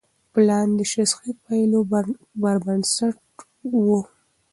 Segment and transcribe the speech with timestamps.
[0.33, 1.79] پلان د شخصي پایلو
[2.41, 3.15] پر بنسټ
[3.83, 3.85] و.